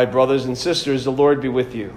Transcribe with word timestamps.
My 0.00 0.06
brothers 0.06 0.46
and 0.46 0.56
sisters, 0.56 1.04
the 1.04 1.12
Lord 1.12 1.42
be 1.42 1.50
with 1.50 1.74
you. 1.74 1.94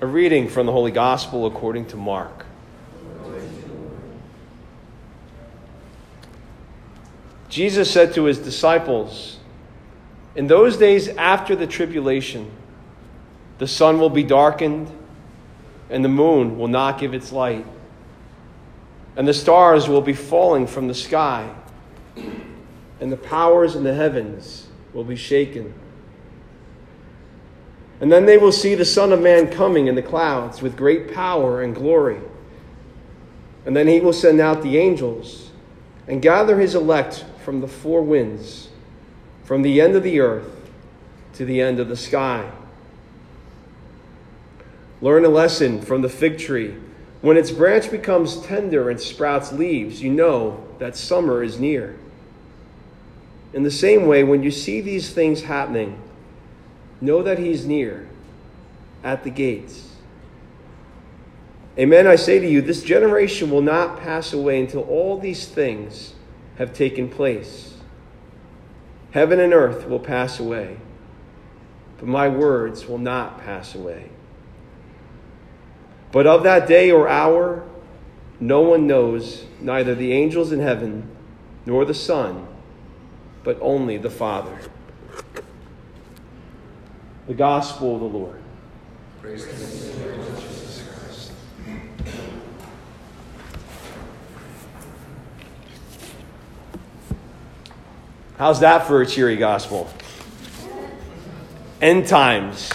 A 0.00 0.06
reading 0.06 0.48
from 0.48 0.66
the 0.66 0.72
Holy 0.72 0.92
Gospel 0.92 1.46
according 1.46 1.86
to 1.86 1.96
Mark. 1.96 2.46
Jesus 7.48 7.90
said 7.90 8.14
to 8.14 8.22
his 8.26 8.38
disciples, 8.38 9.40
In 10.36 10.46
those 10.46 10.76
days 10.76 11.08
after 11.08 11.56
the 11.56 11.66
tribulation, 11.66 12.48
the 13.58 13.66
sun 13.66 13.98
will 13.98 14.08
be 14.08 14.22
darkened, 14.22 14.92
and 15.90 16.04
the 16.04 16.08
moon 16.08 16.56
will 16.56 16.68
not 16.68 17.00
give 17.00 17.14
its 17.14 17.32
light, 17.32 17.66
and 19.16 19.26
the 19.26 19.34
stars 19.34 19.88
will 19.88 20.02
be 20.02 20.14
falling 20.14 20.68
from 20.68 20.86
the 20.86 20.94
sky, 20.94 21.52
and 22.14 23.10
the 23.10 23.16
powers 23.16 23.74
in 23.74 23.82
the 23.82 23.94
heavens 23.94 24.68
will 24.94 25.02
be 25.02 25.16
shaken. 25.16 25.74
And 28.02 28.10
then 28.10 28.26
they 28.26 28.36
will 28.36 28.50
see 28.50 28.74
the 28.74 28.84
Son 28.84 29.12
of 29.12 29.22
Man 29.22 29.48
coming 29.48 29.86
in 29.86 29.94
the 29.94 30.02
clouds 30.02 30.60
with 30.60 30.76
great 30.76 31.14
power 31.14 31.62
and 31.62 31.72
glory. 31.72 32.18
And 33.64 33.76
then 33.76 33.86
he 33.86 34.00
will 34.00 34.12
send 34.12 34.40
out 34.40 34.60
the 34.60 34.76
angels 34.76 35.52
and 36.08 36.20
gather 36.20 36.58
his 36.58 36.74
elect 36.74 37.24
from 37.44 37.60
the 37.60 37.68
four 37.68 38.02
winds, 38.02 38.70
from 39.44 39.62
the 39.62 39.80
end 39.80 39.94
of 39.94 40.02
the 40.02 40.18
earth 40.18 40.68
to 41.34 41.44
the 41.44 41.60
end 41.60 41.78
of 41.78 41.88
the 41.88 41.96
sky. 41.96 42.50
Learn 45.00 45.24
a 45.24 45.28
lesson 45.28 45.80
from 45.80 46.02
the 46.02 46.08
fig 46.08 46.38
tree. 46.38 46.74
When 47.20 47.36
its 47.36 47.52
branch 47.52 47.88
becomes 47.88 48.44
tender 48.44 48.90
and 48.90 49.00
sprouts 49.00 49.52
leaves, 49.52 50.02
you 50.02 50.10
know 50.10 50.66
that 50.80 50.96
summer 50.96 51.40
is 51.44 51.60
near. 51.60 51.96
In 53.52 53.62
the 53.62 53.70
same 53.70 54.08
way, 54.08 54.24
when 54.24 54.42
you 54.42 54.50
see 54.50 54.80
these 54.80 55.10
things 55.10 55.42
happening, 55.42 56.02
know 57.02 57.22
that 57.22 57.38
he's 57.38 57.66
near 57.66 58.08
at 59.04 59.24
the 59.24 59.30
gates. 59.30 59.90
Amen, 61.78 62.06
I 62.06 62.16
say 62.16 62.38
to 62.38 62.48
you, 62.48 62.62
this 62.62 62.82
generation 62.82 63.50
will 63.50 63.62
not 63.62 64.00
pass 64.00 64.32
away 64.32 64.60
until 64.60 64.82
all 64.82 65.18
these 65.18 65.46
things 65.46 66.14
have 66.56 66.72
taken 66.72 67.08
place. 67.08 67.74
Heaven 69.10 69.40
and 69.40 69.52
earth 69.52 69.88
will 69.88 69.98
pass 69.98 70.38
away, 70.38 70.78
but 71.98 72.06
my 72.06 72.28
words 72.28 72.86
will 72.86 72.98
not 72.98 73.40
pass 73.40 73.74
away. 73.74 74.10
But 76.12 76.26
of 76.26 76.42
that 76.42 76.68
day 76.68 76.90
or 76.90 77.08
hour, 77.08 77.66
no 78.38 78.60
one 78.60 78.86
knows, 78.86 79.46
neither 79.60 79.94
the 79.94 80.12
angels 80.12 80.52
in 80.52 80.60
heaven 80.60 81.08
nor 81.64 81.84
the 81.84 81.94
Son, 81.94 82.46
but 83.44 83.58
only 83.60 83.96
the 83.96 84.10
Father. 84.10 84.58
The 87.28 87.34
Gospel 87.34 87.94
of 87.94 88.00
the 88.00 88.18
Lord. 88.18 88.40
Praise 89.20 89.44
Jesus 89.44 90.82
Christ. 90.88 91.32
How's 98.38 98.58
that 98.58 98.88
for 98.88 99.02
a 99.02 99.06
cheery 99.06 99.36
gospel? 99.36 99.88
End 101.80 102.08
times. 102.08 102.72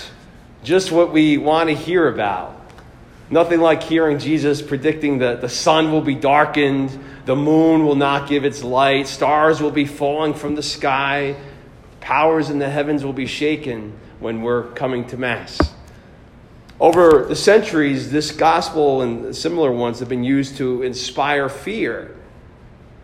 Just 0.63 0.93
what 0.93 1.11
we 1.11 1.37
want 1.37 1.67
to 1.67 1.75
hear 1.75 2.07
about. 2.07 2.55
Nothing 3.29 3.59
like 3.59 3.83
hearing 3.83 4.17
Jesus 4.17 4.61
predicting 4.61 5.17
that 5.17 5.41
the 5.41 5.49
sun 5.49 5.91
will 5.91 5.99
be 5.99 6.15
darkened, 6.15 6.97
the 7.25 7.35
moon 7.35 7.83
will 7.85 7.95
not 7.95 8.29
give 8.29 8.45
its 8.45 8.63
light, 8.63 9.07
stars 9.07 9.61
will 9.61 9.71
be 9.71 9.83
falling 9.83 10.33
from 10.33 10.55
the 10.55 10.63
sky, 10.63 11.35
powers 11.99 12.49
in 12.49 12.59
the 12.59 12.69
heavens 12.69 13.03
will 13.03 13.11
be 13.11 13.25
shaken 13.25 13.93
when 14.19 14.41
we're 14.41 14.71
coming 14.71 15.05
to 15.07 15.17
Mass. 15.17 15.59
Over 16.79 17.25
the 17.27 17.35
centuries, 17.35 18.11
this 18.11 18.31
gospel 18.31 19.01
and 19.01 19.35
similar 19.35 19.71
ones 19.71 19.99
have 19.99 20.09
been 20.09 20.23
used 20.23 20.57
to 20.57 20.83
inspire 20.83 21.49
fear. 21.49 22.15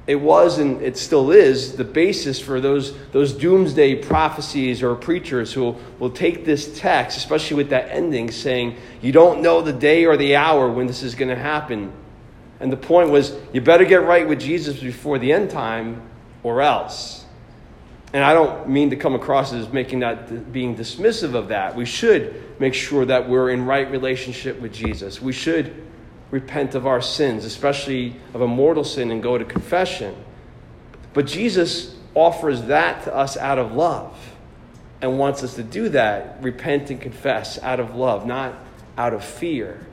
It 0.06 0.18
was 0.18 0.60
and 0.60 0.82
it 0.82 0.98
still 0.98 1.32
is 1.32 1.78
the 1.78 1.86
basis 1.86 2.40
for 2.40 2.60
those, 2.60 2.96
those 3.12 3.32
doomsday 3.32 3.96
prophecies 3.96 4.84
or 4.84 4.96
preachers 4.96 5.54
who 5.54 5.76
will, 5.98 6.10
take 6.10 6.44
this 6.44 6.78
text, 6.78 7.18
especially 7.18 7.56
with 7.56 7.70
that 7.70 7.90
ending, 7.90 8.30
saying, 8.30 8.76
You 9.02 9.14
don't 9.14 9.42
know 9.42 9.62
the 9.62 9.74
day 9.74 10.06
or 10.06 10.18
the 10.18 10.36
hour 10.36 10.70
when 10.70 10.88
this 10.88 11.04
is 11.04 11.16
going 11.16 11.30
to 11.30 11.38
happen. 11.38 11.94
And 12.60 12.72
the 12.72 12.78
point 12.78 13.10
was, 13.10 13.34
you 13.54 13.62
better 13.62 13.86
get 13.86 14.04
right 14.04 14.28
with 14.28 14.40
Jesus 14.40 14.80
before 14.80 15.20
the 15.20 15.32
end 15.32 15.50
time, 15.50 16.02
or 16.44 16.62
else. 16.62 17.23
And 18.14 18.24
I 18.24 18.34
don't 18.34 18.70
mean 18.70 18.92
to 18.92 18.96
come 18.96 19.16
across 19.16 19.52
as 19.54 19.74
making 19.74 20.00
that 20.00 20.54
being 20.54 20.76
dismissive 20.76 21.34
of 21.34 21.48
that. 21.48 21.76
We 21.76 21.86
should 21.86 22.60
make 22.60 22.76
sure 22.76 23.06
that 23.06 23.28
we're 23.28 23.50
in 23.50 23.66
right 23.66 23.90
relationship 23.90 24.62
with 24.62 24.72
Jesus. 24.72 25.20
We 25.20 25.34
should 25.34 25.84
repent 26.30 26.76
of 26.76 26.86
our 26.86 27.02
sins, 27.02 27.44
especially 27.44 28.16
of 28.34 28.42
a 28.42 28.48
mortal 28.48 28.84
sin, 28.84 29.10
and 29.10 29.22
go 29.22 29.38
to 29.38 29.46
confession. 29.46 30.16
But 31.14 31.26
Jesus 31.26 31.96
offers 32.16 32.64
that 32.64 33.04
to 33.06 33.16
us 33.16 33.36
out 33.36 33.58
of 33.58 33.74
love 33.74 34.16
and 35.02 35.18
wants 35.18 35.44
us 35.44 35.56
to 35.56 35.64
do 35.64 35.90
that, 35.90 36.38
repent 36.42 36.92
and 36.92 37.02
confess 37.02 37.62
out 37.62 37.80
of 37.80 37.96
love, 37.96 38.26
not 38.26 38.54
out 38.98 39.14
of 39.14 39.24
fear. 39.24 39.86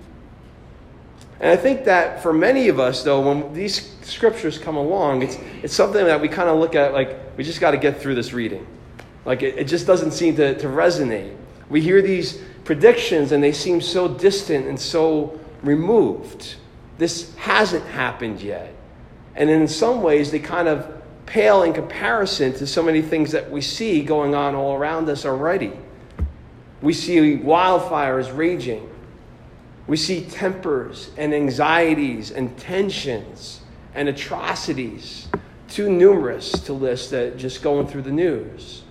And 1.40 1.50
I 1.50 1.56
think 1.56 1.86
that 1.86 2.22
for 2.22 2.34
many 2.34 2.68
of 2.68 2.78
us, 2.78 3.02
though, 3.02 3.20
when 3.20 3.54
these 3.54 3.96
scriptures 4.02 4.58
come 4.58 4.76
along, 4.76 5.22
it's, 5.22 5.38
it's 5.62 5.74
something 5.74 6.04
that 6.04 6.20
we 6.20 6.28
kind 6.28 6.50
of 6.50 6.58
look 6.58 6.74
at 6.74 6.92
like, 6.92 7.36
we 7.38 7.44
just 7.44 7.60
got 7.60 7.70
to 7.70 7.78
get 7.78 8.00
through 8.00 8.14
this 8.14 8.34
reading. 8.34 8.66
Like, 9.24 9.42
it, 9.42 9.56
it 9.56 9.64
just 9.64 9.86
doesn't 9.86 10.12
seem 10.12 10.36
to, 10.36 10.58
to 10.58 10.66
resonate. 10.66 11.34
We 11.70 11.80
hear 11.80 12.02
these 12.02 12.42
predictions 12.64 13.32
and 13.32 13.42
they 13.42 13.52
seem 13.52 13.80
so 13.80 14.06
distant 14.06 14.66
and 14.66 14.78
so 14.78 15.40
removed. 15.62 16.56
This 16.98 17.34
hasn't 17.36 17.86
happened 17.86 18.42
yet. 18.42 18.74
And 19.34 19.48
in 19.48 19.66
some 19.66 20.02
ways, 20.02 20.30
they 20.30 20.40
kind 20.40 20.68
of 20.68 21.02
pale 21.24 21.62
in 21.62 21.72
comparison 21.72 22.52
to 22.54 22.66
so 22.66 22.82
many 22.82 23.00
things 23.00 23.32
that 23.32 23.50
we 23.50 23.62
see 23.62 24.02
going 24.02 24.34
on 24.34 24.54
all 24.54 24.74
around 24.74 25.08
us 25.08 25.24
already. 25.24 25.72
We 26.82 26.92
see 26.92 27.38
wildfires 27.38 28.36
raging. 28.36 28.89
We 29.90 29.96
see 29.96 30.20
tempers 30.20 31.10
and 31.16 31.34
anxieties 31.34 32.30
and 32.30 32.56
tensions 32.56 33.60
and 33.92 34.08
atrocities, 34.08 35.26
too 35.68 35.90
numerous 35.90 36.52
to 36.66 36.72
list 36.72 37.10
that 37.10 37.36
just 37.36 37.60
going 37.60 37.88
through 37.88 38.02
the 38.02 38.12
news. 38.12 38.84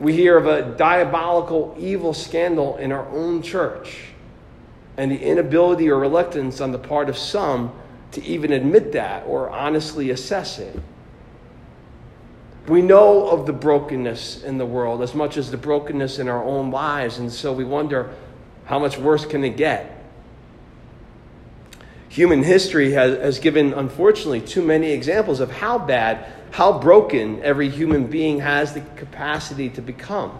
We 0.00 0.14
hear 0.14 0.38
of 0.38 0.46
a 0.46 0.74
diabolical, 0.78 1.76
evil 1.78 2.14
scandal 2.14 2.78
in 2.78 2.92
our 2.92 3.06
own 3.08 3.42
church 3.42 4.04
and 4.96 5.12
the 5.12 5.20
inability 5.20 5.90
or 5.90 5.98
reluctance 5.98 6.62
on 6.62 6.72
the 6.72 6.78
part 6.78 7.10
of 7.10 7.18
some 7.18 7.78
to 8.12 8.24
even 8.24 8.54
admit 8.54 8.92
that 8.92 9.26
or 9.26 9.50
honestly 9.50 10.08
assess 10.08 10.58
it. 10.58 10.80
We 12.68 12.80
know 12.80 13.28
of 13.28 13.44
the 13.44 13.52
brokenness 13.52 14.44
in 14.44 14.56
the 14.56 14.64
world 14.64 15.02
as 15.02 15.14
much 15.14 15.36
as 15.36 15.50
the 15.50 15.58
brokenness 15.58 16.18
in 16.18 16.26
our 16.26 16.42
own 16.42 16.70
lives, 16.70 17.18
and 17.18 17.30
so 17.30 17.52
we 17.52 17.64
wonder 17.64 18.14
how 18.68 18.78
much 18.78 18.98
worse 18.98 19.24
can 19.24 19.42
it 19.44 19.56
get? 19.56 19.94
Human 22.10 22.42
history 22.42 22.92
has, 22.92 23.16
has 23.16 23.38
given, 23.38 23.72
unfortunately, 23.72 24.42
too 24.42 24.60
many 24.60 24.90
examples 24.90 25.40
of 25.40 25.50
how 25.50 25.78
bad, 25.78 26.30
how 26.50 26.78
broken 26.78 27.42
every 27.42 27.70
human 27.70 28.08
being 28.08 28.40
has 28.40 28.74
the 28.74 28.82
capacity 28.96 29.70
to 29.70 29.80
become. 29.80 30.38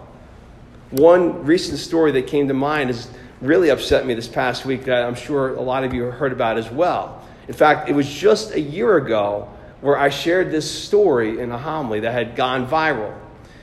One 0.91 1.47
recent 1.47 1.79
story 1.79 2.13
that 2.13 2.27
came 2.27 2.49
to 2.49 2.55
mind 2.55 2.91
has 2.91 3.09
really 3.41 3.71
upset 3.71 4.05
me 4.05 4.13
this 4.13 4.29
past 4.29 4.67
week 4.67 4.85
that 4.85 5.05
I'm 5.05 5.15
sure 5.15 5.55
a 5.55 5.63
lot 5.63 5.85
of 5.85 5.95
you 5.95 6.05
heard 6.05 6.33
about 6.33 6.59
as 6.59 6.71
well. 6.71 7.27
In 7.47 7.55
fact, 7.55 7.89
it 7.89 7.95
was 7.95 8.07
just 8.07 8.53
a 8.53 8.61
year 8.61 8.99
ago 8.99 9.49
where 9.81 9.97
I 9.97 10.11
shared 10.11 10.51
this 10.51 10.71
story 10.71 11.41
in 11.41 11.51
a 11.51 11.57
homily 11.57 12.01
that 12.01 12.13
had 12.13 12.37
gone 12.37 12.67
viral. 12.67 13.17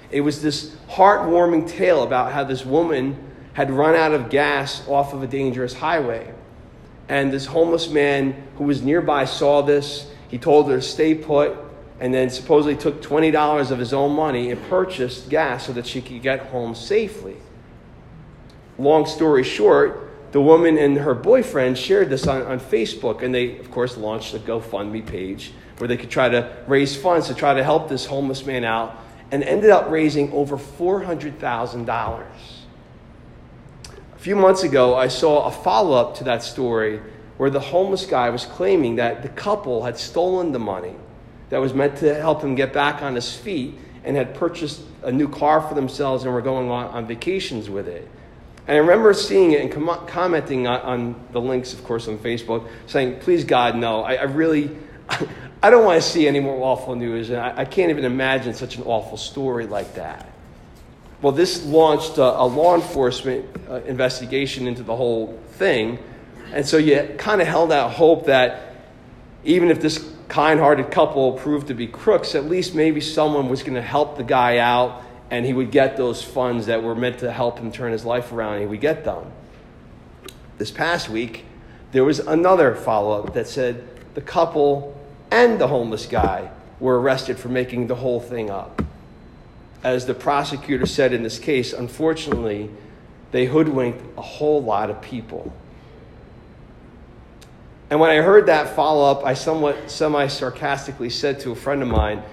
It 0.09 0.21
was 0.21 0.41
this 0.41 0.75
heartwarming 0.89 1.69
tale 1.69 2.01
about 2.01 2.31
how 2.31 2.43
this 2.45 2.65
woman 2.65 3.34
had 3.55 3.71
run 3.71 3.95
out 3.95 4.11
of 4.11 4.29
gas 4.29 4.85
off 4.87 5.13
of 5.13 5.23
a 5.23 5.27
dangerous 5.27 5.73
highway. 5.73 6.31
And 7.07 7.31
this 7.31 7.45
homeless 7.45 7.89
man 7.89 8.35
who 8.57 8.65
was 8.65 8.81
nearby 8.81 9.23
saw 9.23 9.61
this. 9.61 10.11
He 10.27 10.37
told 10.37 10.69
her 10.69 10.75
to 10.75 10.81
stay 10.81 11.15
put 11.15 11.57
and 12.01 12.13
then 12.13 12.29
supposedly 12.29 12.75
took 12.75 13.01
$20 13.01 13.71
of 13.71 13.79
his 13.79 13.93
own 13.93 14.13
money 14.13 14.51
and 14.51 14.61
purchased 14.63 15.29
gas 15.29 15.67
so 15.67 15.71
that 15.71 15.87
she 15.87 16.01
could 16.01 16.21
get 16.21 16.47
home 16.47 16.75
safely. 16.75 17.37
Long 18.77 19.05
story 19.05 19.43
short, 19.43 20.11
the 20.33 20.41
woman 20.41 20.77
and 20.77 20.97
her 20.97 21.13
boyfriend 21.13 21.77
shared 21.77 22.09
this 22.09 22.27
on, 22.27 22.41
on 22.41 22.59
Facebook, 22.59 23.23
and 23.23 23.33
they, 23.33 23.57
of 23.59 23.71
course, 23.71 23.95
launched 23.95 24.33
a 24.33 24.39
GoFundMe 24.39 25.05
page 25.05 25.53
where 25.77 25.87
they 25.87 25.95
could 25.95 26.09
try 26.09 26.27
to 26.27 26.57
raise 26.67 26.93
funds 26.97 27.27
to 27.27 27.33
try 27.33 27.53
to 27.53 27.63
help 27.63 27.87
this 27.87 28.05
homeless 28.05 28.45
man 28.45 28.65
out 28.65 28.99
and 29.31 29.43
ended 29.43 29.69
up 29.69 29.89
raising 29.89 30.29
over 30.33 30.57
$400,000 30.57 32.25
few 34.25 34.35
months 34.35 34.63
ago, 34.63 34.95
I 34.95 35.07
saw 35.07 35.45
a 35.45 35.51
follow 35.51 35.95
up 35.95 36.15
to 36.15 36.23
that 36.23 36.41
story 36.41 36.99
where 37.37 37.51
the 37.51 37.59
homeless 37.59 38.07
guy 38.07 38.31
was 38.31 38.43
claiming 38.43 38.95
that 38.95 39.21
the 39.21 39.29
couple 39.29 39.83
had 39.83 39.99
stolen 39.99 40.51
the 40.51 40.57
money 40.57 40.95
that 41.51 41.61
was 41.61 41.75
meant 41.75 41.97
to 41.97 42.11
help 42.15 42.41
him 42.41 42.55
get 42.55 42.73
back 42.73 43.03
on 43.03 43.13
his 43.13 43.31
feet 43.35 43.75
and 44.03 44.17
had 44.17 44.33
purchased 44.33 44.81
a 45.03 45.11
new 45.11 45.29
car 45.29 45.61
for 45.61 45.75
themselves 45.75 46.23
and 46.23 46.33
were 46.33 46.41
going 46.41 46.71
on, 46.71 46.87
on 46.87 47.05
vacations 47.05 47.69
with 47.69 47.87
it. 47.87 48.09
And 48.67 48.75
I 48.75 48.79
remember 48.79 49.13
seeing 49.13 49.51
it 49.51 49.61
and 49.61 49.71
com- 49.71 50.07
commenting 50.07 50.65
on, 50.65 50.81
on, 50.81 51.27
the 51.31 51.39
links, 51.39 51.73
of 51.73 51.83
course, 51.83 52.07
on 52.07 52.17
Facebook, 52.17 52.67
saying, 52.87 53.19
please, 53.19 53.43
God, 53.43 53.75
no. 53.75 54.01
I, 54.01 54.15
I 54.15 54.23
really, 54.23 54.75
I 55.61 55.69
don't 55.69 55.85
want 55.85 56.01
to 56.01 56.09
see 56.09 56.27
any 56.27 56.39
more 56.39 56.63
awful 56.63 56.95
news. 56.95 57.29
And 57.29 57.37
I, 57.37 57.57
I, 57.57 57.65
can't 57.65 57.91
even 57.91 58.05
imagine 58.05 58.55
such 58.55 58.77
an 58.77 58.85
awful 58.85 59.17
story 59.17 59.67
like 59.67 59.93
that. 59.93 60.31
Well, 61.25 61.33
this 61.33 61.65
launched 61.65 62.19
a, 62.19 62.39
a 62.39 62.45
law 62.45 62.75
enforcement 62.75 63.47
uh, 63.67 63.81
investigation 63.87 64.67
into 64.67 64.83
the 64.83 64.95
whole 64.95 65.39
thing. 65.53 65.97
And 66.53 66.63
so 66.63 66.77
you 66.77 67.15
kind 67.17 67.41
of 67.41 67.47
held 67.47 67.71
out 67.71 67.93
hope 67.93 68.27
that 68.27 68.75
even 69.43 69.71
if 69.71 69.81
this 69.81 70.07
kind 70.27 70.59
hearted 70.59 70.91
couple 70.91 71.33
proved 71.33 71.69
to 71.69 71.73
be 71.73 71.87
crooks, 71.87 72.35
at 72.35 72.45
least 72.45 72.75
maybe 72.75 73.01
someone 73.01 73.49
was 73.49 73.63
going 73.63 73.73
to 73.73 73.81
help 73.81 74.17
the 74.17 74.23
guy 74.23 74.59
out 74.59 75.01
and 75.31 75.47
he 75.47 75.51
would 75.51 75.71
get 75.71 75.97
those 75.97 76.21
funds 76.21 76.67
that 76.67 76.83
were 76.83 76.93
meant 76.93 77.17
to 77.21 77.31
help 77.31 77.57
him 77.57 77.71
turn 77.71 77.91
his 77.91 78.05
life 78.05 78.31
around, 78.31 78.53
and 78.53 78.61
he 78.61 78.67
would 78.67 78.81
get 78.81 79.03
them. 79.03 79.31
This 80.59 80.69
past 80.69 81.09
week, 81.09 81.43
there 81.91 82.03
was 82.03 82.19
another 82.19 82.75
follow 82.75 83.23
up 83.23 83.33
that 83.33 83.47
said 83.47 83.83
the 84.13 84.21
couple 84.21 84.95
and 85.31 85.57
the 85.57 85.69
homeless 85.69 86.05
guy 86.05 86.51
were 86.79 87.01
arrested 87.01 87.39
for 87.39 87.49
making 87.49 87.87
the 87.87 87.95
whole 87.95 88.19
thing 88.19 88.51
up. 88.51 88.84
As 89.85 90.07
the 90.07 90.15
prosecutor 90.15 90.87
said 90.87 91.13
in 91.13 91.21
this 91.21 91.37
case, 91.37 91.71
unfortunately, 91.71 92.71
they 93.29 93.45
hoodwinked 93.45 94.17
a 94.17 94.21
whole 94.23 94.63
lot 94.63 94.89
of 94.89 94.99
people. 94.99 95.53
And 97.91 97.99
when 97.99 98.09
I 98.09 98.15
heard 98.15 98.47
that 98.47 98.75
follow 98.75 99.11
up, 99.11 99.23
I 99.23 99.35
somewhat 99.35 99.91
semi 99.91 100.25
sarcastically 100.25 101.11
said 101.11 101.39
to 101.41 101.51
a 101.51 101.55
friend 101.55 101.83
of 101.83 101.87
mine, 101.87 102.23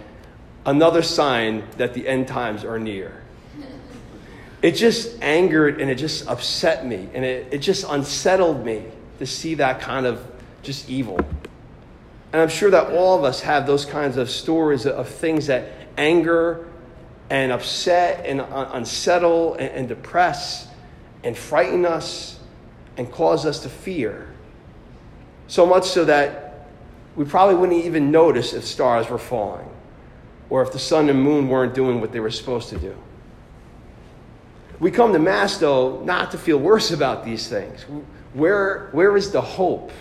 another 0.65 1.03
sign 1.03 1.65
that 1.77 1.93
the 1.93 2.09
end 2.09 2.27
times 2.27 2.65
are 2.65 2.79
near. 2.79 3.23
It 4.63 4.73
just 4.77 5.21
angered 5.21 5.79
and 5.79 5.91
it 5.91 5.97
just 5.97 6.27
upset 6.29 6.87
me 6.87 7.09
and 7.13 7.23
it, 7.23 7.49
it 7.53 7.59
just 7.59 7.85
unsettled 7.87 8.65
me 8.65 8.87
to 9.19 9.27
see 9.27 9.57
that 9.57 9.81
kind 9.81 10.07
of 10.07 10.25
just 10.63 10.89
evil. 10.89 11.19
And 12.33 12.41
I'm 12.41 12.49
sure 12.49 12.71
that 12.71 12.93
all 12.93 13.19
of 13.19 13.25
us 13.25 13.43
have 13.43 13.67
those 13.67 13.85
kinds 13.85 14.17
of 14.17 14.31
stories 14.31 14.87
of 14.87 15.09
things 15.09 15.49
that 15.49 15.69
anger 15.99 16.72
and 17.31 17.53
upset 17.53 18.25
and 18.27 18.41
unsettle 18.41 19.55
and, 19.55 19.71
and 19.71 19.89
depress 19.89 20.69
and 21.25 21.37
frighten 21.37 21.85
us 21.87 22.39
and 22.97 23.11
cause 23.11 23.47
us 23.47 23.61
to 23.61 23.69
fear. 23.69 24.29
So 25.49 25.67
much 25.67 25.85
so 25.85 26.05
that 26.05 26.69
we 27.17 27.25
probably 27.25 27.55
wouldn't 27.55 27.85
even 27.85 28.11
notice 28.11 28.53
if 28.53 28.65
stars 28.65 29.09
were 29.09 29.19
falling 29.19 29.69
or 30.51 30.63
if 30.63 30.73
the 30.73 30.79
sun 30.79 31.09
and 31.09 31.23
moon 31.23 31.49
weren't 31.49 31.75
doing 31.75 32.01
what 32.01 32.13
they 32.13 32.21
were 32.21 32.31
supposed 32.31 32.69
to 32.71 32.79
do. 32.79 32.97
We 34.81 34.91
come 34.91 35.13
to 35.13 35.19
Mass, 35.19 35.59
though, 35.59 36.01
not 36.03 36.33
to 36.33 36.39
feel 36.39 36.59
worse 36.59 36.91
about 36.99 37.25
these 37.25 37.49
things. 37.49 37.83
Where, 38.35 38.89
where 38.93 39.17
is 39.17 39.31
the 39.31 39.41
hope? 39.41 39.93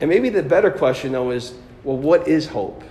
And 0.00 0.10
maybe 0.10 0.28
the 0.28 0.42
better 0.42 0.70
question, 0.70 1.12
though, 1.12 1.30
is 1.30 1.54
well, 1.84 1.96
what 1.96 2.26
is 2.26 2.46
hope? 2.46 2.82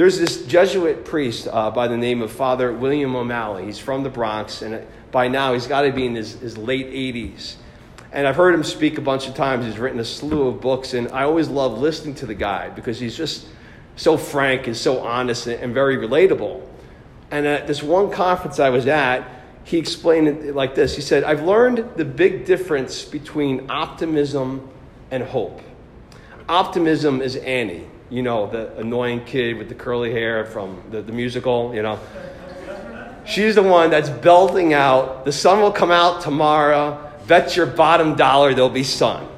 There's 0.00 0.18
this 0.18 0.46
Jesuit 0.46 1.04
priest 1.04 1.46
uh, 1.46 1.70
by 1.70 1.86
the 1.86 1.96
name 1.98 2.22
of 2.22 2.32
Father 2.32 2.72
William 2.72 3.14
O'Malley. 3.14 3.66
He's 3.66 3.78
from 3.78 4.02
the 4.02 4.08
Bronx, 4.08 4.62
and 4.62 4.82
by 5.12 5.28
now 5.28 5.52
he's 5.52 5.66
got 5.66 5.82
to 5.82 5.92
be 5.92 6.06
in 6.06 6.14
his, 6.14 6.40
his 6.40 6.56
late 6.56 6.86
80s. 6.86 7.56
And 8.10 8.26
I've 8.26 8.36
heard 8.36 8.54
him 8.54 8.64
speak 8.64 8.96
a 8.96 9.02
bunch 9.02 9.28
of 9.28 9.34
times. 9.34 9.66
He's 9.66 9.78
written 9.78 10.00
a 10.00 10.04
slew 10.06 10.48
of 10.48 10.62
books, 10.62 10.94
and 10.94 11.12
I 11.12 11.24
always 11.24 11.48
love 11.48 11.78
listening 11.78 12.14
to 12.14 12.24
the 12.24 12.32
guy 12.32 12.70
because 12.70 12.98
he's 12.98 13.14
just 13.14 13.46
so 13.96 14.16
frank 14.16 14.66
and 14.66 14.74
so 14.74 15.00
honest 15.00 15.46
and 15.46 15.74
very 15.74 15.98
relatable. 15.98 16.66
And 17.30 17.46
at 17.46 17.66
this 17.66 17.82
one 17.82 18.10
conference 18.10 18.58
I 18.58 18.70
was 18.70 18.86
at, 18.86 19.28
he 19.64 19.76
explained 19.76 20.28
it 20.28 20.54
like 20.54 20.74
this 20.74 20.96
He 20.96 21.02
said, 21.02 21.24
I've 21.24 21.42
learned 21.42 21.96
the 21.96 22.06
big 22.06 22.46
difference 22.46 23.04
between 23.04 23.70
optimism 23.70 24.66
and 25.10 25.24
hope. 25.24 25.60
Optimism 26.48 27.20
is 27.20 27.36
Annie, 27.36 27.84
you 28.10 28.22
know, 28.22 28.50
the 28.50 28.76
annoying 28.76 29.24
kid 29.24 29.56
with 29.56 29.68
the 29.68 29.74
curly 29.74 30.12
hair 30.12 30.44
from 30.44 30.82
the, 30.90 31.00
the 31.00 31.12
musical, 31.12 31.74
you 31.74 31.82
know. 31.82 31.98
She's 33.24 33.54
the 33.54 33.62
one 33.62 33.90
that's 33.90 34.10
belting 34.10 34.74
out, 34.74 35.24
the 35.24 35.32
sun 35.32 35.60
will 35.60 35.72
come 35.72 35.90
out 35.90 36.20
tomorrow, 36.20 37.12
bet 37.26 37.56
your 37.56 37.66
bottom 37.66 38.16
dollar 38.16 38.54
there'll 38.54 38.68
be 38.68 38.82
sun. 38.82 39.28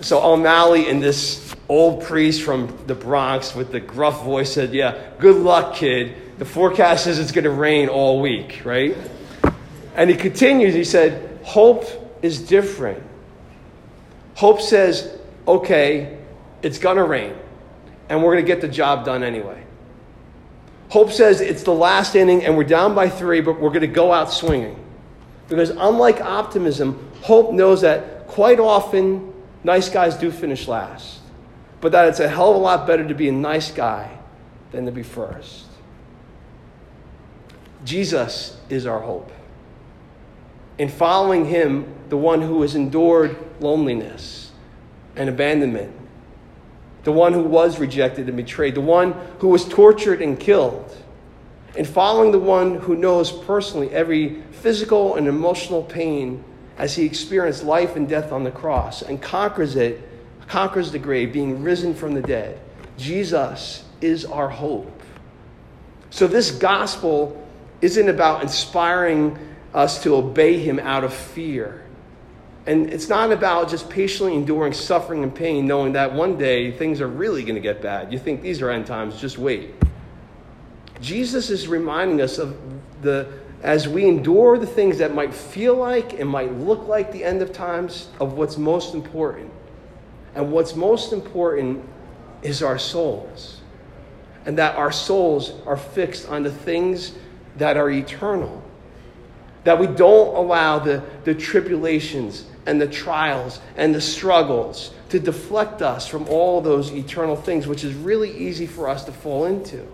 So 0.00 0.20
O'Malley 0.22 0.88
in 0.88 1.00
this 1.00 1.54
old 1.68 2.02
priest 2.02 2.42
from 2.42 2.76
the 2.86 2.94
Bronx 2.94 3.54
with 3.54 3.72
the 3.72 3.80
gruff 3.80 4.24
voice 4.24 4.52
said, 4.52 4.74
Yeah, 4.74 4.98
good 5.18 5.36
luck, 5.36 5.76
kid. 5.76 6.38
The 6.38 6.44
forecast 6.44 7.04
says 7.04 7.18
it's 7.18 7.32
going 7.32 7.44
to 7.44 7.50
rain 7.50 7.88
all 7.88 8.20
week, 8.20 8.62
right? 8.64 8.96
And 9.94 10.10
he 10.10 10.16
continues, 10.16 10.74
he 10.74 10.84
said, 10.84 11.40
Hope 11.44 11.84
is 12.22 12.40
different. 12.40 13.02
Hope 14.34 14.60
says, 14.60 15.16
Okay, 15.46 16.18
it's 16.62 16.78
going 16.78 16.96
to 16.96 17.04
rain, 17.04 17.34
and 18.08 18.22
we're 18.22 18.34
going 18.34 18.44
to 18.44 18.46
get 18.46 18.60
the 18.60 18.68
job 18.68 19.04
done 19.04 19.22
anyway. 19.22 19.64
Hope 20.90 21.10
says 21.10 21.40
it's 21.40 21.62
the 21.62 21.72
last 21.72 22.14
inning 22.14 22.44
and 22.44 22.56
we're 22.56 22.64
down 22.64 22.94
by 22.94 23.08
three, 23.08 23.40
but 23.40 23.60
we're 23.60 23.70
going 23.70 23.80
to 23.80 23.86
go 23.86 24.12
out 24.12 24.32
swinging. 24.32 24.78
Because 25.48 25.70
unlike 25.70 26.20
optimism, 26.20 27.10
hope 27.22 27.52
knows 27.52 27.80
that 27.80 28.26
quite 28.28 28.60
often 28.60 29.32
nice 29.62 29.88
guys 29.88 30.16
do 30.16 30.30
finish 30.30 30.68
last 30.68 31.20
but 31.84 31.92
that 31.92 32.08
it's 32.08 32.18
a 32.18 32.26
hell 32.26 32.48
of 32.48 32.56
a 32.56 32.58
lot 32.60 32.86
better 32.86 33.06
to 33.06 33.14
be 33.14 33.28
a 33.28 33.32
nice 33.32 33.70
guy 33.70 34.10
than 34.72 34.86
to 34.86 34.90
be 34.90 35.02
first. 35.02 35.66
Jesus 37.84 38.56
is 38.70 38.86
our 38.86 39.00
hope. 39.00 39.30
In 40.78 40.88
following 40.88 41.44
him, 41.44 41.86
the 42.08 42.16
one 42.16 42.40
who 42.40 42.62
has 42.62 42.74
endured 42.74 43.36
loneliness 43.60 44.50
and 45.14 45.28
abandonment, 45.28 45.94
the 47.04 47.12
one 47.12 47.32
who 47.32 47.42
was 47.42 47.78
rejected 47.78 48.28
and 48.28 48.36
betrayed, 48.36 48.74
the 48.74 48.80
one 48.80 49.12
who 49.38 49.48
was 49.48 49.68
tortured 49.68 50.20
and 50.20 50.40
killed, 50.40 50.96
and 51.76 51.86
following 51.86 52.32
the 52.32 52.38
one 52.38 52.76
who 52.76 52.96
knows 52.96 53.30
personally 53.30 53.90
every 53.90 54.42
physical 54.52 55.16
and 55.16 55.28
emotional 55.28 55.82
pain 55.82 56.42
as 56.78 56.96
he 56.96 57.04
experienced 57.04 57.62
life 57.62 57.96
and 57.96 58.08
death 58.08 58.32
on 58.32 58.44
the 58.44 58.50
cross 58.50 59.02
and 59.02 59.20
conquers 59.20 59.76
it 59.76 60.08
conquers 60.48 60.92
the 60.92 60.98
grave, 60.98 61.32
being 61.32 61.62
risen 61.62 61.94
from 61.94 62.14
the 62.14 62.22
dead. 62.22 62.60
Jesus 62.96 63.84
is 64.00 64.24
our 64.24 64.48
hope. 64.48 65.02
So, 66.10 66.26
this 66.26 66.50
gospel 66.50 67.42
isn't 67.80 68.08
about 68.08 68.42
inspiring 68.42 69.38
us 69.72 70.02
to 70.04 70.14
obey 70.14 70.58
him 70.58 70.78
out 70.78 71.02
of 71.02 71.12
fear. 71.12 71.82
And 72.66 72.90
it's 72.90 73.08
not 73.08 73.30
about 73.30 73.68
just 73.68 73.90
patiently 73.90 74.34
enduring 74.34 74.72
suffering 74.72 75.22
and 75.22 75.34
pain, 75.34 75.66
knowing 75.66 75.92
that 75.92 76.12
one 76.12 76.38
day 76.38 76.72
things 76.72 77.00
are 77.00 77.08
really 77.08 77.42
going 77.42 77.56
to 77.56 77.60
get 77.60 77.82
bad. 77.82 78.12
You 78.12 78.18
think 78.18 78.40
these 78.40 78.62
are 78.62 78.70
end 78.70 78.86
times, 78.86 79.20
just 79.20 79.36
wait. 79.36 79.74
Jesus 81.00 81.50
is 81.50 81.68
reminding 81.68 82.22
us 82.22 82.38
of 82.38 82.56
the, 83.02 83.30
as 83.62 83.86
we 83.86 84.06
endure 84.06 84.56
the 84.56 84.66
things 84.66 84.96
that 84.98 85.14
might 85.14 85.34
feel 85.34 85.74
like 85.74 86.18
and 86.18 86.28
might 86.28 86.54
look 86.54 86.88
like 86.88 87.12
the 87.12 87.22
end 87.22 87.42
of 87.42 87.52
times, 87.52 88.08
of 88.18 88.32
what's 88.32 88.56
most 88.56 88.94
important. 88.94 89.50
And 90.34 90.50
what's 90.50 90.74
most 90.74 91.12
important 91.12 91.84
is 92.42 92.62
our 92.62 92.78
souls. 92.78 93.60
And 94.46 94.56
that 94.56 94.76
our 94.76 94.90
souls 94.90 95.52
are 95.66 95.76
fixed 95.76 96.28
on 96.28 96.42
the 96.42 96.50
things 96.50 97.12
that 97.58 97.76
are 97.76 97.90
eternal. 97.90 98.62
That 99.64 99.78
we 99.78 99.86
don't 99.86 100.34
allow 100.34 100.78
the, 100.78 101.02
the 101.24 101.34
tribulations 101.34 102.46
and 102.66 102.80
the 102.80 102.86
trials 102.86 103.60
and 103.76 103.94
the 103.94 104.00
struggles 104.00 104.92
to 105.10 105.20
deflect 105.20 105.82
us 105.82 106.06
from 106.06 106.26
all 106.28 106.60
those 106.60 106.92
eternal 106.92 107.36
things, 107.36 107.66
which 107.66 107.84
is 107.84 107.94
really 107.94 108.30
easy 108.36 108.66
for 108.66 108.88
us 108.88 109.04
to 109.04 109.12
fall 109.12 109.44
into. 109.44 109.86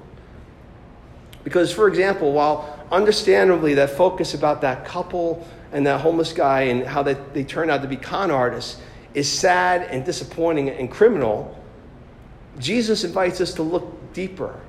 Because, 1.44 1.72
for 1.72 1.88
example, 1.88 2.32
while 2.32 2.78
understandably 2.92 3.74
that 3.74 3.90
focus 3.90 4.34
about 4.34 4.60
that 4.60 4.84
couple 4.84 5.46
and 5.72 5.86
that 5.86 6.00
homeless 6.00 6.32
guy 6.32 6.62
and 6.62 6.84
how 6.84 7.02
they, 7.02 7.14
they 7.32 7.44
turn 7.44 7.70
out 7.70 7.82
to 7.82 7.88
be 7.88 7.96
con 7.96 8.30
artists 8.30 8.80
is 9.14 9.28
sad 9.28 9.82
and 9.82 10.04
disappointing 10.04 10.68
and 10.68 10.90
criminal, 10.90 11.56
Jesus 12.58 13.04
invites 13.04 13.40
us 13.40 13.54
to 13.54 13.62
look 13.62 14.12
deeper 14.12 14.60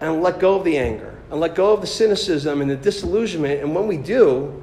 and 0.00 0.22
let 0.22 0.38
go 0.38 0.56
of 0.56 0.64
the 0.64 0.76
anger 0.78 1.14
and 1.30 1.40
let 1.40 1.54
go 1.54 1.72
of 1.72 1.80
the 1.80 1.86
cynicism 1.86 2.60
and 2.60 2.70
the 2.70 2.76
disillusionment. 2.76 3.60
And 3.60 3.74
when 3.74 3.86
we 3.86 3.96
do, 3.96 4.62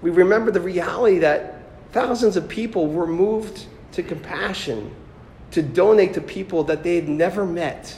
we 0.00 0.10
remember 0.10 0.50
the 0.50 0.60
reality 0.60 1.18
that 1.18 1.51
thousands 1.92 2.36
of 2.36 2.48
people 2.48 2.88
were 2.88 3.06
moved 3.06 3.66
to 3.92 4.02
compassion 4.02 4.94
to 5.52 5.62
donate 5.62 6.14
to 6.14 6.20
people 6.20 6.64
that 6.64 6.82
they 6.82 6.96
had 6.96 7.08
never 7.08 7.44
met. 7.44 7.96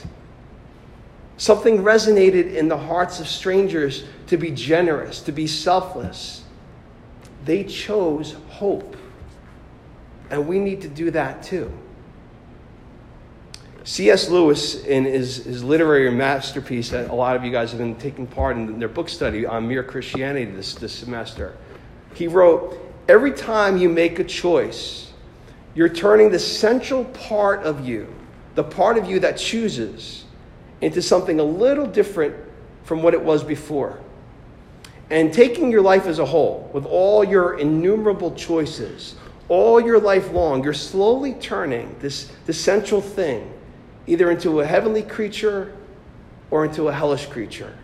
Something 1.37 1.79
resonated 1.79 2.53
in 2.53 2.67
the 2.67 2.77
hearts 2.77 3.19
of 3.19 3.27
strangers 3.27 4.05
to 4.27 4.37
be 4.37 4.51
generous, 4.51 5.21
to 5.21 5.31
be 5.31 5.47
selfless. 5.47 6.43
They 7.45 7.63
chose 7.63 8.35
hope. 8.49 8.95
And 10.29 10.47
we 10.47 10.59
need 10.59 10.81
to 10.81 10.87
do 10.87 11.11
that 11.11 11.43
too. 11.43 11.71
C.S. 13.83 14.29
Lewis, 14.29 14.83
in 14.83 15.05
his, 15.05 15.45
his 15.45 15.63
literary 15.63 16.09
masterpiece 16.09 16.89
that 16.89 17.11
a 17.11 17.13
lot 17.13 17.35
of 17.35 17.43
you 17.43 17.51
guys 17.51 17.69
have 17.69 17.77
been 17.77 17.95
taking 17.95 18.25
part 18.25 18.57
in 18.57 18.79
their 18.79 18.89
book 18.89 19.07
study 19.07 19.45
on 19.45 19.67
mere 19.67 19.83
Christianity 19.83 20.45
this, 20.45 20.73
this 20.73 20.91
semester, 20.91 21.55
he 22.15 22.27
wrote, 22.27 22.79
Every 23.07 23.31
time 23.31 23.77
you 23.77 23.89
make 23.89 24.17
a 24.19 24.23
choice, 24.23 25.11
you're 25.75 25.89
turning 25.89 26.31
the 26.31 26.39
central 26.39 27.05
part 27.05 27.63
of 27.63 27.87
you, 27.87 28.13
the 28.55 28.63
part 28.63 28.97
of 28.97 29.05
you 29.05 29.19
that 29.19 29.37
chooses, 29.37 30.25
into 30.81 31.01
something 31.01 31.39
a 31.39 31.43
little 31.43 31.85
different 31.85 32.35
from 32.83 33.03
what 33.03 33.13
it 33.13 33.21
was 33.21 33.43
before. 33.43 33.99
And 35.09 35.31
taking 35.31 35.69
your 35.69 35.81
life 35.81 36.07
as 36.07 36.17
a 36.17 36.25
whole, 36.25 36.69
with 36.73 36.85
all 36.85 37.23
your 37.23 37.59
innumerable 37.59 38.33
choices, 38.33 39.15
all 39.49 39.79
your 39.79 39.99
life 39.99 40.31
long, 40.31 40.63
you're 40.63 40.73
slowly 40.73 41.33
turning 41.33 41.95
this, 41.99 42.31
this 42.47 42.59
central 42.59 43.01
thing 43.01 43.51
either 44.07 44.31
into 44.31 44.61
a 44.61 44.65
heavenly 44.65 45.01
creature 45.01 45.75
or 46.51 46.65
into 46.65 46.87
a 46.87 46.93
hellish 46.93 47.25
creature. 47.27 47.75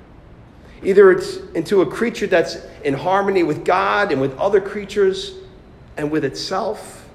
Either 0.83 1.11
it's 1.11 1.37
into 1.53 1.81
a 1.81 1.85
creature 1.85 2.27
that's 2.27 2.57
in 2.83 2.93
harmony 2.93 3.43
with 3.43 3.63
God 3.63 4.11
and 4.11 4.19
with 4.19 4.35
other 4.37 4.59
creatures 4.59 5.35
and 5.97 6.11
with 6.11 6.25
itself, 6.25 7.07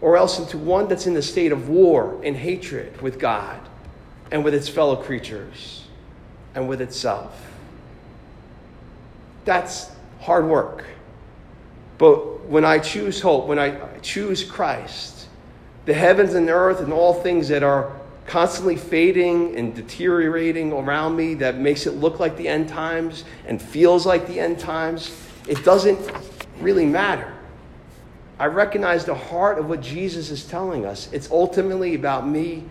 or 0.00 0.16
else 0.16 0.38
into 0.38 0.58
one 0.58 0.88
that's 0.88 1.06
in 1.06 1.14
the 1.14 1.22
state 1.22 1.52
of 1.52 1.68
war 1.68 2.20
and 2.22 2.36
hatred 2.36 3.00
with 3.00 3.18
God 3.18 3.60
and 4.30 4.44
with 4.44 4.54
its 4.54 4.68
fellow 4.68 4.96
creatures 4.96 5.84
and 6.54 6.68
with 6.68 6.80
itself. 6.80 7.50
That's 9.44 9.90
hard 10.20 10.46
work. 10.46 10.84
But 11.98 12.44
when 12.46 12.64
I 12.64 12.78
choose 12.78 13.20
hope, 13.20 13.46
when 13.46 13.58
I 13.58 13.98
choose 14.00 14.42
Christ, 14.44 15.28
the 15.86 15.94
heavens 15.94 16.34
and 16.34 16.46
the 16.46 16.52
earth 16.52 16.80
and 16.80 16.92
all 16.92 17.14
things 17.14 17.48
that 17.48 17.62
are 17.62 17.92
constantly 18.26 18.76
fading 18.76 19.56
and 19.56 19.74
deteriorating 19.74 20.72
around 20.72 21.16
me 21.16 21.34
that 21.34 21.58
makes 21.58 21.86
it 21.86 21.92
look 21.92 22.20
like 22.20 22.36
the 22.36 22.48
end 22.48 22.68
times 22.68 23.24
and 23.46 23.60
feels 23.60 24.06
like 24.06 24.26
the 24.26 24.38
end 24.38 24.58
times, 24.58 25.16
it 25.48 25.64
doesn't 25.64 25.98
really 26.60 26.86
matter. 26.86 27.32
I 28.38 28.46
recognize 28.46 29.04
the 29.04 29.14
heart 29.14 29.58
of 29.58 29.68
what 29.68 29.80
Jesus 29.80 30.30
is 30.30 30.44
telling 30.44 30.86
us. 30.86 31.08
It's 31.12 31.30
ultimately 31.30 31.94
about 31.94 32.26
me 32.26 32.64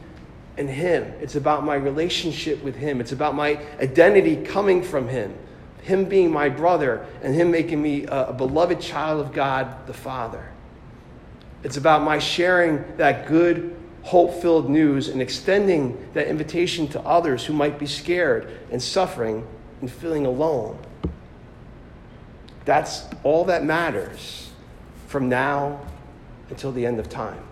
and 0.57 0.69
Him, 0.69 1.03
it's 1.21 1.35
about 1.35 1.63
my 1.63 1.75
relationship 1.75 2.61
with 2.63 2.75
Him, 2.75 2.99
it's 2.99 3.13
about 3.13 3.35
my 3.35 3.59
identity 3.79 4.35
coming 4.35 4.83
from 4.83 5.07
Him. 5.07 5.33
Him 5.81 6.05
being 6.05 6.31
my 6.31 6.49
brother 6.49 7.05
and 7.23 7.33
Him 7.33 7.51
making 7.51 7.81
me 7.81 8.05
a, 8.07 8.33
beloved 8.33 8.79
child 8.79 9.25
of 9.25 9.33
God 9.33 9.87
the 9.87 9.93
Father. 9.93 10.51
It's 11.63 11.77
about 11.77 12.03
my 12.03 12.19
sharing 12.19 12.83
that 12.97 13.27
good 13.27 13.75
hope 14.03 14.33
filled 14.41 14.69
news 14.69 15.09
and 15.09 15.21
extending 15.21 16.09
that 16.13 16.27
invitation 16.27 16.87
to 16.87 16.99
others 17.01 17.45
who 17.45 17.53
might 17.53 17.77
be 17.77 17.85
scared 17.85 18.59
and 18.71 18.81
suffering 18.81 19.45
and 19.81 19.91
feeling 19.91 20.25
alone. 20.25 20.77
That's 22.65 23.05
all 23.23 23.45
that 23.45 23.63
matters 23.63 24.49
from 25.07 25.29
now 25.29 25.81
until 26.49 26.71
the 26.71 26.85
end 26.85 26.99
of 26.99 27.09
time. 27.09 27.43